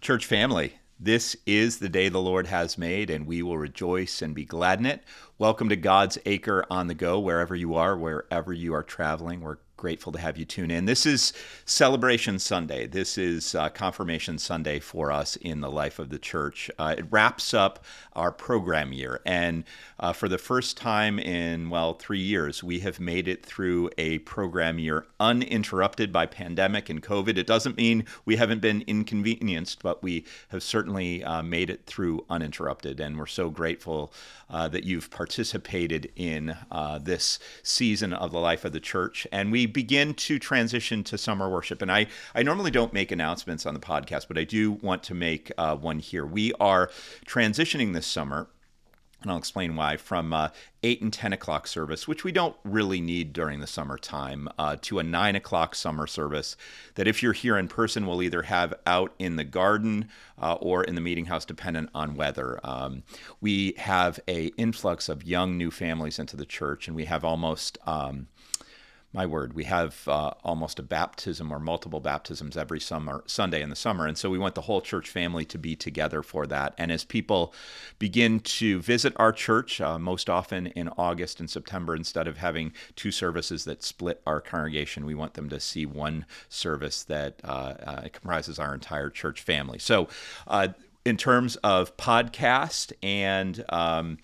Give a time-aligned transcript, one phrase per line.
[0.00, 4.36] Church family, this is the day the Lord has made, and we will rejoice and
[4.36, 5.02] be glad in it.
[5.36, 9.40] Welcome to God's Acre on the Go, wherever you are, wherever you are traveling.
[9.40, 10.84] We're grateful to have you tune in.
[10.84, 11.32] This is
[11.64, 12.86] Celebration Sunday.
[12.86, 16.70] This is uh, Confirmation Sunday for us in the life of the church.
[16.78, 19.20] Uh, it wraps up our program year.
[19.26, 19.64] And
[19.98, 24.18] uh, for the first time in, well, three years, we have made it through a
[24.20, 27.36] program year uninterrupted by pandemic and COVID.
[27.36, 32.24] It doesn't mean we haven't been inconvenienced, but we have certainly uh, made it through
[32.30, 33.00] uninterrupted.
[33.00, 34.12] And we're so grateful
[34.48, 39.26] uh, that you've participated in uh, this season of the life of the church.
[39.32, 41.82] And we begin to transition to summer worship.
[41.82, 45.14] And I, I normally don't make announcements on the podcast, but I do want to
[45.14, 46.26] make uh, one here.
[46.26, 46.90] We are
[47.26, 48.48] transitioning this summer
[49.22, 50.48] and I'll explain why, from uh,
[50.82, 54.98] 8 and 10 o'clock service, which we don't really need during the summertime, uh, to
[54.98, 56.56] a 9 o'clock summer service
[56.96, 60.08] that if you're here in person, we'll either have out in the garden
[60.40, 62.58] uh, or in the meeting house, dependent on weather.
[62.64, 63.04] Um,
[63.40, 67.78] we have a influx of young new families into the church, and we have almost
[67.86, 68.26] um,
[69.12, 73.68] my word, we have uh, almost a baptism or multiple baptisms every summer, Sunday in
[73.68, 74.06] the summer.
[74.06, 76.74] And so we want the whole church family to be together for that.
[76.78, 77.52] And as people
[77.98, 82.72] begin to visit our church, uh, most often in August and September, instead of having
[82.96, 87.74] two services that split our congregation, we want them to see one service that uh,
[87.84, 89.78] uh comprises our entire church family.
[89.78, 90.08] So,
[90.46, 90.68] uh,
[91.04, 94.18] in terms of podcast and um,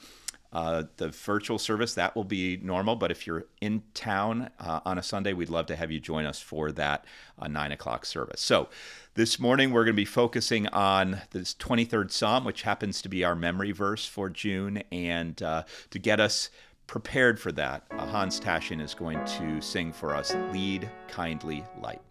[0.52, 4.96] uh, the virtual service that will be normal, but if you're in town uh, on
[4.96, 7.04] a Sunday, we'd love to have you join us for that
[7.38, 8.40] uh, nine o'clock service.
[8.40, 8.68] So,
[9.14, 13.24] this morning we're going to be focusing on this 23rd Psalm, which happens to be
[13.24, 16.50] our memory verse for June, and uh, to get us
[16.86, 22.07] prepared for that, uh, Hans Tashin is going to sing for us "Lead Kindly Light."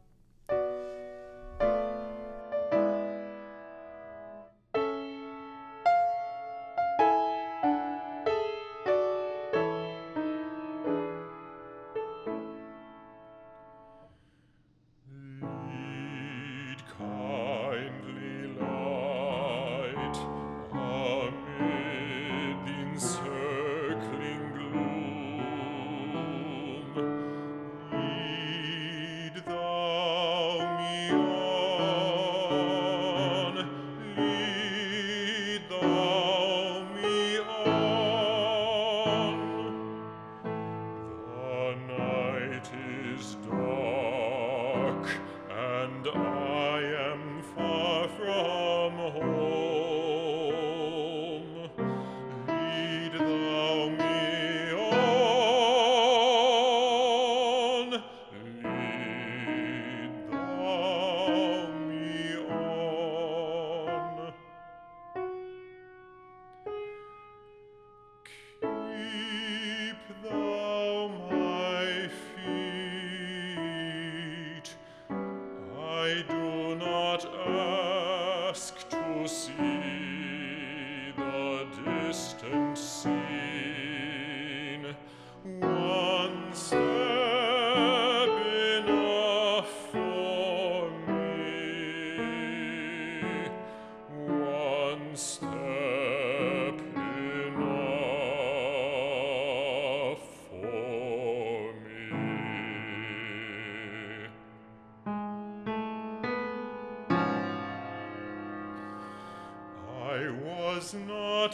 [16.97, 17.47] come.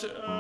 [0.02, 0.40] uh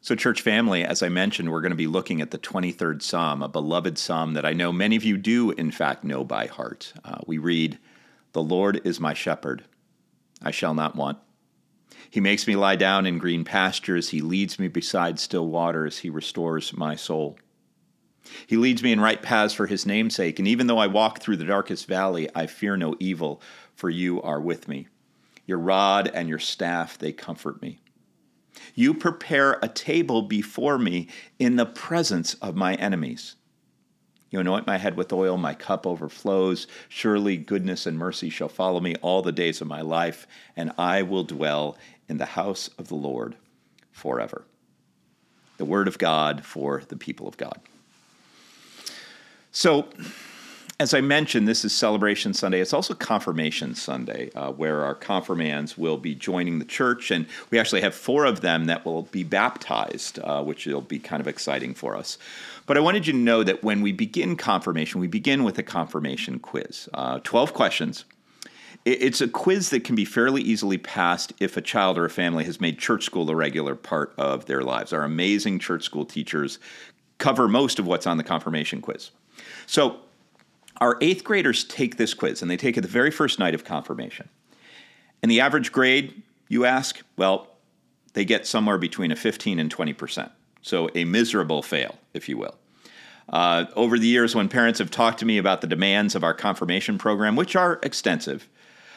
[0.08, 3.44] So, church family, as I mentioned, we're going to be looking at the 23rd Psalm,
[3.44, 6.94] a beloved psalm that I know many of you do, in fact, know by heart.
[7.04, 7.78] Uh, we read,
[8.32, 9.66] The Lord is my shepherd,
[10.42, 11.18] I shall not want.
[12.10, 14.08] He makes me lie down in green pastures.
[14.08, 15.98] He leads me beside still waters.
[15.98, 17.38] He restores my soul.
[18.48, 20.40] He leads me in right paths for his name's sake.
[20.40, 23.42] And even though I walk through the darkest valley, I fear no evil,
[23.76, 24.88] for you are with me.
[25.46, 27.82] Your rod and your staff, they comfort me.
[28.76, 31.08] You prepare a table before me
[31.40, 33.36] in the presence of my enemies.
[34.30, 36.68] You anoint my head with oil, my cup overflows.
[36.90, 41.02] Surely goodness and mercy shall follow me all the days of my life, and I
[41.02, 41.78] will dwell
[42.10, 43.36] in the house of the Lord
[43.92, 44.44] forever.
[45.58, 47.60] The word of God for the people of God.
[49.52, 49.88] So,
[50.80, 52.62] as I mentioned, this is Celebration Sunday.
[52.62, 57.58] It's also Confirmation Sunday, uh, where our confirmands will be joining the church, and we
[57.58, 61.28] actually have four of them that will be baptized, uh, which will be kind of
[61.28, 62.20] exciting for us.
[62.68, 65.64] But I wanted you to know that when we begin confirmation, we begin with a
[65.64, 66.88] confirmation quiz.
[66.94, 68.06] Uh, 12 questions.
[68.86, 72.44] It's a quiz that can be fairly easily passed if a child or a family
[72.44, 74.94] has made church school a regular part of their lives.
[74.94, 76.60] Our amazing church school teachers
[77.18, 79.10] cover most of what's on the confirmation quiz.
[79.66, 80.02] So,
[80.80, 83.64] our eighth graders take this quiz, and they take it the very first night of
[83.64, 84.30] confirmation.
[85.22, 87.48] And the average grade, you ask, well,
[88.14, 90.30] they get somewhere between a 15 and 20%.
[90.62, 92.56] So, a miserable fail, if you will.
[93.30, 96.34] Uh, over the years, when parents have talked to me about the demands of our
[96.34, 98.48] confirmation program, which are extensive,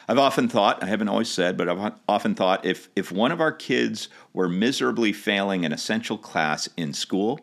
[0.07, 3.39] I've often thought, I haven't always said, but I've often thought if, if one of
[3.39, 7.39] our kids were miserably failing an essential class in school,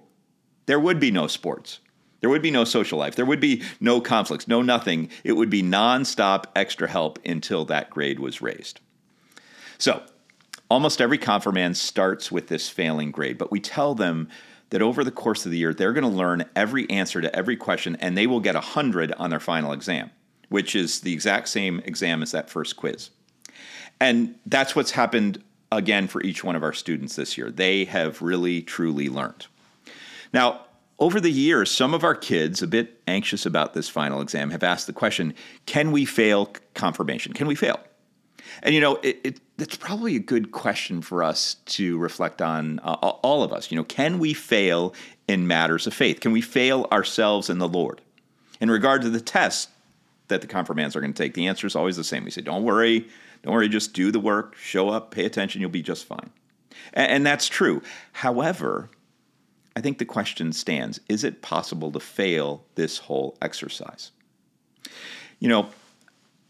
[0.66, 1.80] there would be no sports.
[2.20, 3.14] There would be no social life.
[3.14, 5.08] There would be no conflicts, no nothing.
[5.25, 8.80] It would be nonstop extra help until that grade was raised.
[9.78, 10.02] So,
[10.68, 14.28] almost every confirmand starts with this failing grade, but we tell them
[14.70, 17.56] that over the course of the year, they're going to learn every answer to every
[17.56, 20.10] question and they will get 100 on their final exam,
[20.48, 23.10] which is the exact same exam as that first quiz.
[24.00, 27.50] And that's what's happened again for each one of our students this year.
[27.50, 29.46] They have really, truly learned.
[30.32, 30.62] Now,
[30.99, 34.62] over the years, some of our kids, a bit anxious about this final exam, have
[34.62, 35.35] asked the question
[35.67, 37.33] can we fail confirmation?
[37.33, 37.81] Can we fail?
[38.62, 42.81] And you know, it, it, it's probably a good question for us to reflect on,
[42.81, 43.71] uh, all of us.
[43.71, 44.95] You know, can we fail
[45.28, 46.21] in matters of faith?
[46.21, 48.00] Can we fail ourselves in the Lord?
[48.61, 49.71] In regard to the test
[50.28, 52.25] that the confirmands are going to take, the answer is always the same.
[52.25, 53.07] We say, don't worry,
[53.43, 56.31] don't worry, just do the work, show up, pay attention, you'll be just fine.
[56.93, 57.83] And, and that's true.
[58.12, 58.90] However,
[59.78, 64.11] I think the question stands is it possible to fail this whole exercise?
[65.38, 65.68] You know,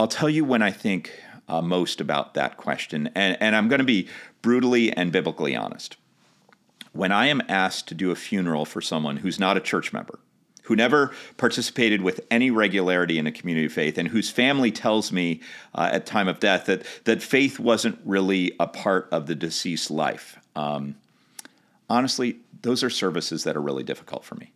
[0.00, 1.12] I'll tell you when I think
[1.46, 4.08] uh, most about that question, and, and I'm going to be
[4.40, 5.98] brutally and biblically honest.
[6.92, 10.18] When I am asked to do a funeral for someone who's not a church member,
[10.62, 15.12] who never participated with any regularity in a community of faith, and whose family tells
[15.12, 15.42] me
[15.74, 19.90] uh, at time of death that, that faith wasn't really a part of the deceased
[19.90, 20.94] life, um,
[21.88, 24.52] honestly, those are services that are really difficult for me.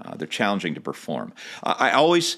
[0.00, 1.32] Uh, they're challenging to perform.
[1.62, 2.36] I, I always,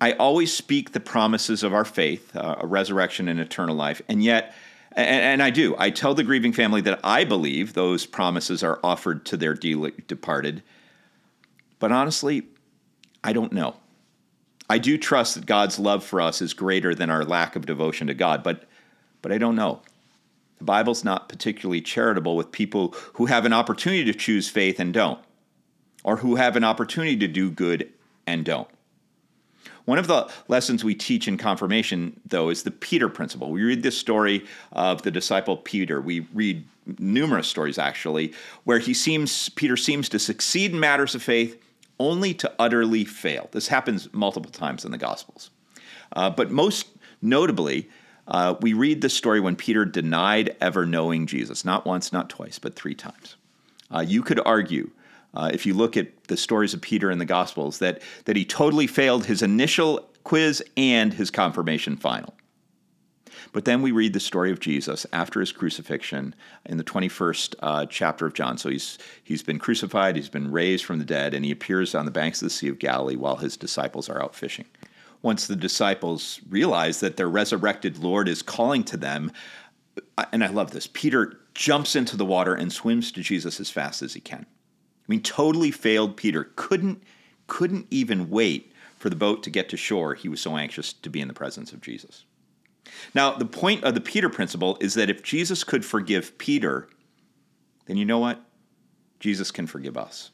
[0.00, 4.22] I always speak the promises of our faith, uh, a resurrection and eternal life, and
[4.22, 4.54] yet,
[4.92, 5.74] and, and, I do.
[5.78, 9.90] I tell the grieving family that I believe those promises are offered to their de-
[10.06, 10.62] departed.
[11.78, 12.44] But honestly,
[13.22, 13.76] I don't know.
[14.68, 18.06] I do trust that God's love for us is greater than our lack of devotion
[18.06, 18.64] to God, but,
[19.22, 19.82] but I don't know.
[20.60, 24.94] The Bible's not particularly charitable with people who have an opportunity to choose faith and
[24.94, 25.18] don't,
[26.04, 27.90] or who have an opportunity to do good
[28.26, 28.68] and don't.
[29.86, 33.50] One of the lessons we teach in confirmation, though, is the Peter principle.
[33.50, 36.00] We read this story of the disciple Peter.
[36.00, 36.64] We read
[36.98, 41.60] numerous stories, actually, where he seems Peter seems to succeed in matters of faith
[41.98, 43.48] only to utterly fail.
[43.52, 45.50] This happens multiple times in the Gospels.
[46.12, 46.86] Uh, but most
[47.22, 47.88] notably,
[48.30, 52.58] uh, we read the story when Peter denied ever knowing Jesus, not once, not twice,
[52.58, 53.36] but three times.
[53.92, 54.90] Uh, you could argue
[55.34, 58.44] uh, if you look at the stories of Peter in the Gospels, that, that he
[58.44, 62.34] totally failed his initial quiz and his confirmation final.
[63.52, 66.34] But then we read the story of Jesus after his crucifixion
[66.66, 68.58] in the 21st uh, chapter of John.
[68.58, 72.04] So he's, he's been crucified, he's been raised from the dead, and he appears on
[72.04, 74.66] the banks of the Sea of Galilee while his disciples are out fishing.
[75.22, 79.30] Once the disciples realize that their resurrected Lord is calling to them,
[80.32, 84.02] and I love this, Peter jumps into the water and swims to Jesus as fast
[84.02, 84.46] as he can.
[84.46, 86.50] I mean, totally failed Peter.
[86.56, 87.02] Couldn't
[87.46, 90.14] couldn't even wait for the boat to get to shore.
[90.14, 92.24] He was so anxious to be in the presence of Jesus.
[93.14, 96.88] Now, the point of the Peter principle is that if Jesus could forgive Peter,
[97.86, 98.40] then you know what?
[99.18, 100.30] Jesus can forgive us.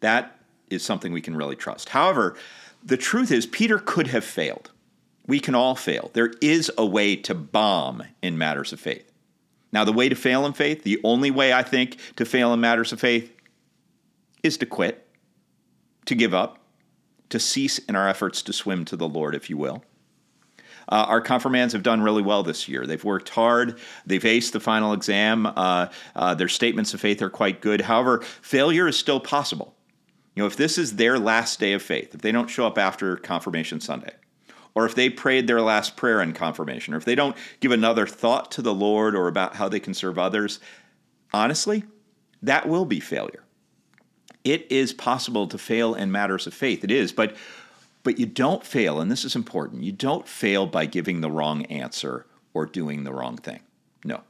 [0.00, 0.38] That
[0.70, 1.90] is something we can really trust.
[1.90, 2.36] However,
[2.84, 4.70] the truth is, Peter could have failed.
[5.26, 6.10] We can all fail.
[6.12, 9.10] There is a way to bomb in matters of faith.
[9.72, 12.60] Now, the way to fail in faith, the only way I think to fail in
[12.60, 13.32] matters of faith,
[14.42, 15.08] is to quit,
[16.04, 16.58] to give up,
[17.30, 19.82] to cease in our efforts to swim to the Lord, if you will.
[20.86, 22.86] Uh, our confirmands have done really well this year.
[22.86, 23.78] They've worked hard.
[24.04, 25.46] They've aced the final exam.
[25.46, 27.80] Uh, uh, their statements of faith are quite good.
[27.80, 29.73] However, failure is still possible.
[30.34, 32.78] You know, if this is their last day of faith, if they don't show up
[32.78, 34.12] after Confirmation Sunday,
[34.74, 38.06] or if they prayed their last prayer in confirmation, or if they don't give another
[38.06, 40.58] thought to the Lord or about how they can serve others,
[41.32, 41.84] honestly,
[42.42, 43.44] that will be failure.
[44.42, 46.84] It is possible to fail in matters of faith.
[46.84, 47.36] It is, but
[48.02, 49.82] but you don't fail, and this is important.
[49.82, 53.60] You don't fail by giving the wrong answer or doing the wrong thing.
[54.04, 54.20] No.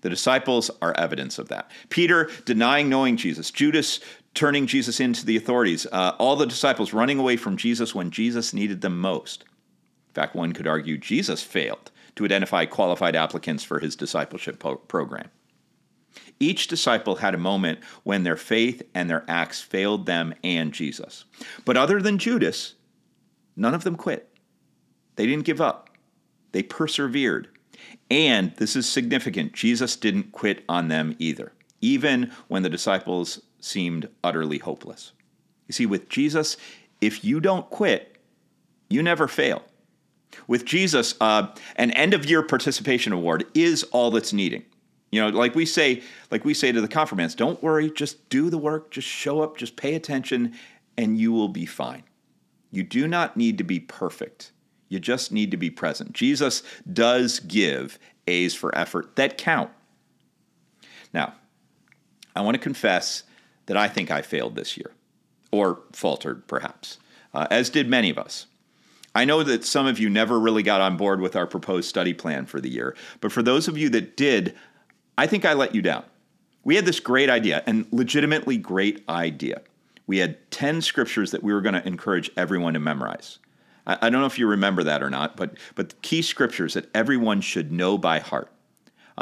[0.00, 1.70] The disciples are evidence of that.
[1.90, 4.00] Peter denying knowing Jesus, Judas
[4.34, 8.54] turning Jesus into the authorities, uh, all the disciples running away from Jesus when Jesus
[8.54, 9.44] needed them most.
[10.08, 14.76] In fact, one could argue Jesus failed to identify qualified applicants for his discipleship po-
[14.76, 15.30] program.
[16.38, 21.24] Each disciple had a moment when their faith and their acts failed them and Jesus.
[21.64, 22.74] But other than Judas,
[23.56, 24.28] none of them quit.
[25.16, 25.90] They didn't give up,
[26.52, 27.48] they persevered.
[28.10, 34.08] And this is significant Jesus didn't quit on them either, even when the disciples seemed
[34.22, 35.12] utterly hopeless.
[35.68, 36.56] You see, with Jesus,
[37.00, 38.18] if you don't quit,
[38.90, 39.62] you never fail.
[40.46, 44.64] With Jesus, uh, an end of year participation award is all that's needing.
[45.10, 48.50] You know, like we say, like we say to the confirmands, don't worry, just do
[48.50, 50.54] the work, just show up, just pay attention,
[50.96, 52.02] and you will be fine.
[52.70, 54.52] You do not need to be perfect.
[54.88, 56.12] You just need to be present.
[56.12, 59.70] Jesus does give A's for effort that count.
[61.12, 61.34] Now,
[62.34, 63.24] I want to confess
[63.66, 64.92] that I think I failed this year,
[65.50, 66.98] or faltered perhaps,
[67.34, 68.46] uh, as did many of us.
[69.14, 72.14] I know that some of you never really got on board with our proposed study
[72.14, 74.54] plan for the year, but for those of you that did,
[75.18, 76.04] I think I let you down.
[76.64, 79.62] We had this great idea, and legitimately great idea.
[80.06, 83.38] We had 10 scriptures that we were going to encourage everyone to memorize.
[83.86, 86.88] I, I, don't know if you remember that or not, but, but key scriptures that
[86.94, 88.50] everyone should know by heart.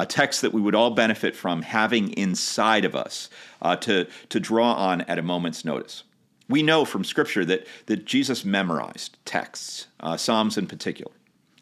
[0.01, 3.29] A text that we would all benefit from having inside of us
[3.61, 6.05] uh, to, to draw on at a moment's notice.
[6.49, 11.13] We know from Scripture that, that Jesus memorized texts, uh, Psalms in particular.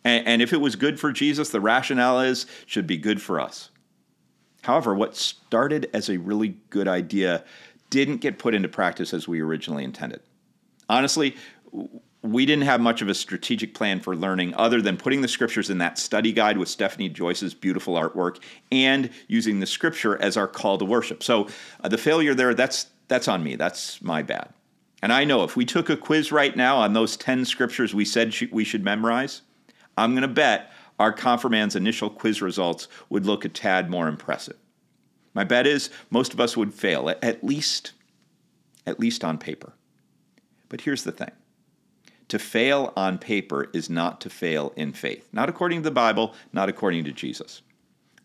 [0.04, 3.40] And, and if it was good for Jesus, the rationale is should be good for
[3.40, 3.70] us.
[4.62, 7.42] However, what started as a really good idea
[7.90, 10.20] didn't get put into practice as we originally intended.
[10.88, 11.34] Honestly,
[12.32, 15.70] we didn't have much of a strategic plan for learning other than putting the scriptures
[15.70, 20.48] in that study guide with Stephanie Joyce's beautiful artwork and using the scripture as our
[20.48, 21.22] call to worship.
[21.22, 21.48] So
[21.82, 23.56] uh, the failure there, that's that's on me.
[23.56, 24.52] That's my bad.
[25.00, 28.04] And I know if we took a quiz right now on those 10 scriptures we
[28.04, 29.42] said sh- we should memorize,
[29.96, 34.56] I'm going to bet our confirmand's initial quiz results would look a tad more impressive.
[35.34, 37.92] My bet is most of us would fail, at least,
[38.86, 39.72] at least on paper.
[40.68, 41.30] But here's the thing.
[42.28, 45.28] To fail on paper is not to fail in faith.
[45.32, 47.62] Not according to the Bible, not according to Jesus.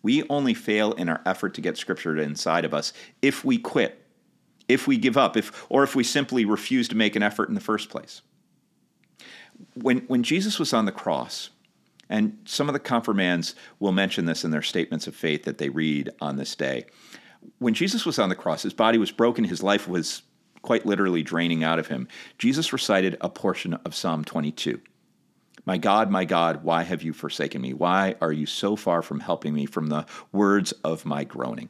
[0.01, 2.91] We only fail in our effort to get Scripture inside of us
[3.21, 4.05] if we quit,
[4.67, 7.55] if we give up, if, or if we simply refuse to make an effort in
[7.55, 8.21] the first place.
[9.75, 11.49] When, when Jesus was on the cross,
[12.09, 15.69] And some of the confirmands will mention this in their statements of faith that they
[15.69, 16.85] read on this day.
[17.59, 20.21] When Jesus was on the cross, his body was broken, his life was
[20.63, 22.07] quite literally draining out of him.
[22.39, 24.81] Jesus recited a portion of Psalm 22.
[25.65, 27.73] My God, my God, why have you forsaken me?
[27.73, 31.69] Why are you so far from helping me from the words of my groaning?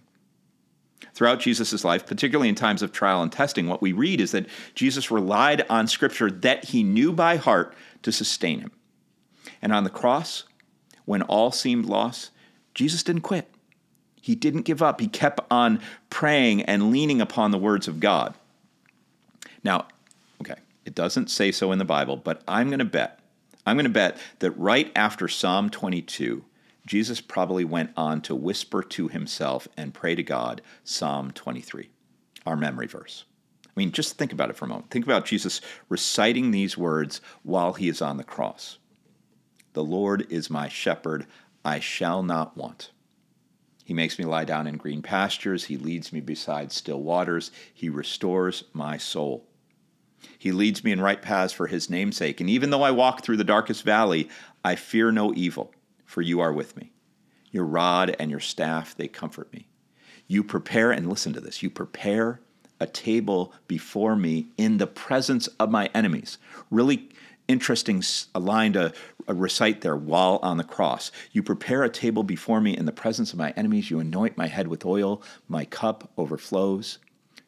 [1.14, 4.48] Throughout Jesus' life, particularly in times of trial and testing, what we read is that
[4.74, 8.72] Jesus relied on Scripture that he knew by heart to sustain him.
[9.62, 10.46] And on the cross,
[11.06, 12.32] when all seemed lost,
[12.74, 13.48] Jesus didn't quit.
[14.22, 15.02] He didn't give up.
[15.02, 18.34] He kept on praying and leaning upon the words of God.
[19.64, 19.88] Now,
[20.42, 20.56] okay,
[20.86, 23.20] it doesn't say so in the Bible, but I'm going to bet,
[23.66, 26.44] I'm going to bet that right after Psalm 22,
[26.86, 31.90] Jesus probably went on to whisper to himself and pray to God Psalm 23,
[32.46, 33.24] our memory verse.
[33.66, 34.92] I mean, just think about it for a moment.
[34.92, 38.78] Think about Jesus reciting these words while he is on the cross
[39.74, 41.26] The Lord is my shepherd,
[41.66, 42.92] I shall not want.
[43.86, 45.66] He makes me lie down in green pastures.
[45.66, 47.52] He leads me beside still waters.
[47.74, 49.46] He restores my soul.
[50.38, 52.40] He leads me in right paths for his name'sake.
[52.42, 54.30] And even though I walk through the darkest valley,
[54.64, 55.74] I fear no evil,
[56.06, 56.92] for you are with me.
[57.52, 59.68] Your rod and your staff, they comfort me.
[60.28, 62.40] You prepare, and listen to this, you prepare
[62.80, 66.38] a table before me in the presence of my enemies.
[66.72, 67.10] Really
[67.48, 68.04] interesting
[68.36, 68.94] line to
[69.28, 71.12] uh, recite there while on the cross.
[71.32, 73.90] You prepare a table before me in the presence of my enemies.
[73.90, 75.22] You anoint my head with oil.
[75.48, 77.00] My cup overflows.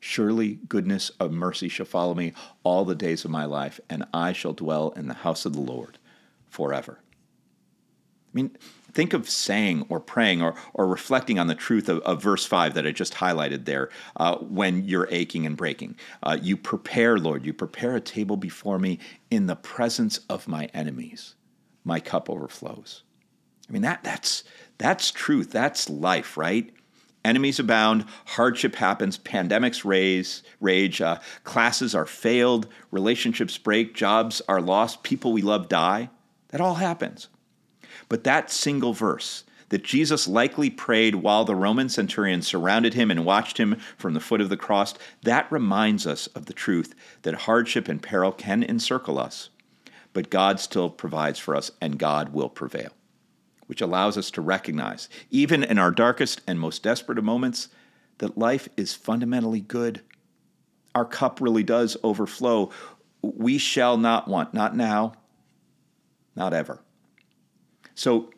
[0.07, 4.33] Surely goodness of mercy shall follow me all the days of my life, and I
[4.33, 5.97] shall dwell in the house of the Lord
[6.47, 6.99] forever.
[7.01, 8.55] I mean,
[8.91, 12.75] think of saying or praying or, or reflecting on the truth of, of verse 5
[12.75, 15.95] that I just highlighted there uh, when you're aching and breaking.
[16.21, 18.99] Uh, you prepare, Lord, you prepare a table before me
[19.31, 21.33] in the presence of my enemies.
[21.83, 23.01] My cup overflows.
[23.67, 24.43] I mean, that, that's,
[24.77, 25.49] that's truth.
[25.49, 26.71] That's life, right?
[27.25, 34.61] Enemies abound, hardship happens, pandemics raise, rage, uh, classes are failed, relationships break, jobs are
[34.61, 36.11] lost, people we love die.
[36.49, 37.27] That all happens.
[38.09, 43.25] But that single verse that Jesus likely prayed while the Roman centurion surrounded him and
[43.25, 47.33] watched him from the foot of the cross, that reminds us of the truth that
[47.33, 49.49] hardship and peril can encircle us,
[50.13, 52.91] but God still provides for us and God will prevail
[53.67, 57.69] which allows us to recognize, even in our darkest and most desperate of moments,
[58.19, 60.01] that life is fundamentally good.
[60.93, 62.71] Our cup really does overflow.
[63.21, 65.13] We shall not want, not now,
[66.35, 66.81] not ever.
[67.95, 68.31] So,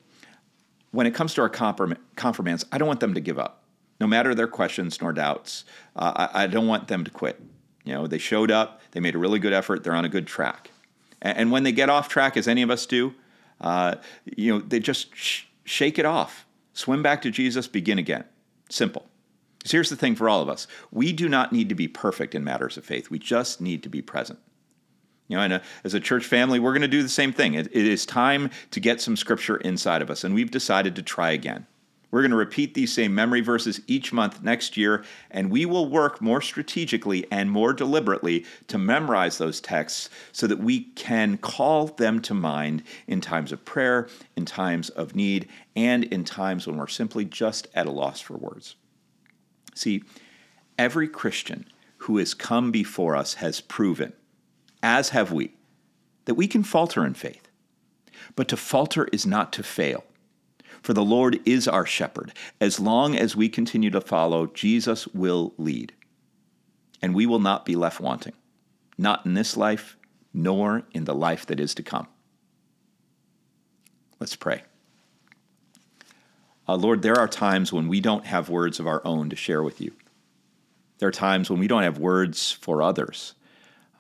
[0.92, 3.64] when it comes to our confirmands, I don't want them to give up,
[4.00, 5.66] no matter their questions nor doubts.
[5.96, 7.42] Uh, I, I, don't want them to quit.
[7.84, 10.26] You know, they showed up, they made a really good effort, they're on a good
[10.26, 10.72] track.
[11.22, 13.14] And, and when they get off track, as any of us do,
[13.62, 18.24] uh, you know, they just sh- shake it off, swim back to Jesus, begin again.
[18.70, 19.06] Simple.
[19.66, 22.36] So here's the thing for all of us we do not need to be perfect
[22.36, 24.40] in matters of faith, we just need to be present.
[25.28, 27.54] You know, and a, as a church family, we're going to do the same thing.
[27.54, 31.02] It, it is time to get some scripture inside of us, and we've decided to
[31.02, 31.68] try again.
[32.10, 35.90] We're going to repeat these same memory verses each month next year, and we will
[35.90, 41.88] work more strategically and more deliberately to memorize those texts so that we can call
[41.88, 46.78] them to mind in times of prayer, in times of need, and in times when
[46.78, 48.76] we're simply just at a loss for words.
[49.76, 50.04] See,
[50.78, 51.66] every Christian
[51.98, 54.14] who has come before us has proven,
[54.82, 55.54] as have we,
[56.24, 57.50] that we can falter in faith.
[58.36, 60.04] But to falter is not to fail.
[60.82, 62.34] For the Lord is our shepherd.
[62.60, 65.94] As long as we continue to follow, Jesus will lead.
[67.02, 68.34] And we will not be left wanting,
[68.98, 69.98] not in this life,
[70.34, 72.08] nor in the life that is to come.
[74.20, 74.64] Let's pray.
[76.68, 79.64] Uh, Lord, there are times when we don't have words of our own to share
[79.64, 79.94] with you.
[80.98, 83.36] There are times when we don't have words for others.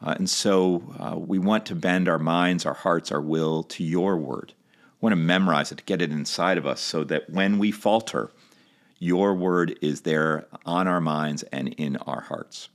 [0.02, 3.84] Uh, and so uh, we want to bend our minds, our hearts, our will to
[3.84, 4.54] your word
[5.02, 8.32] want to memorize it, to get it inside of us so that when we falter,
[9.00, 12.70] your word is there on our minds and in our hearts.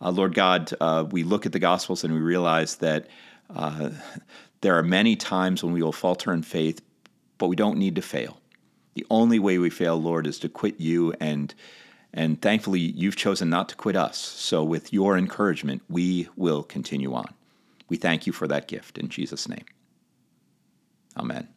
[0.00, 3.08] Uh, Lord God, uh, we look at the Gospels and we realize that
[3.54, 3.90] uh,
[4.60, 6.80] there are many times when we will falter in faith,
[7.38, 8.40] but we don't need to fail.
[8.94, 11.54] The only way we fail, Lord, is to quit you, and
[12.12, 14.18] and thankfully you've chosen not to quit us.
[14.18, 17.32] So with your encouragement, we will continue on.
[17.88, 19.64] We thank you for that gift in Jesus' name.
[21.18, 21.48] Amen.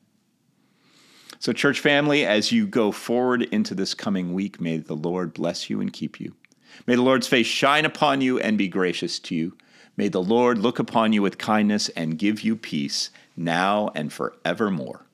[1.39, 5.69] So, church family, as you go forward into this coming week, may the Lord bless
[5.69, 6.36] you and keep you.
[6.86, 9.58] May the Lord's face shine upon you and be gracious to you.
[9.97, 15.06] May the Lord look upon you with kindness and give you peace now and forevermore.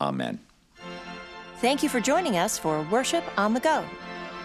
[0.00, 0.40] Amen.
[1.58, 3.84] Thank you for joining us for Worship on the Go.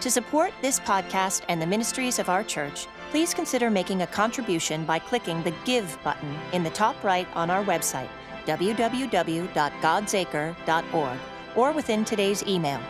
[0.00, 4.84] To support this podcast and the ministries of our church, please consider making a contribution
[4.84, 8.08] by clicking the Give button in the top right on our website
[8.46, 11.18] www.godsacre.org
[11.54, 12.80] or within today's email.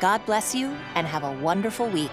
[0.00, 2.10] God bless you and have a wonderful week.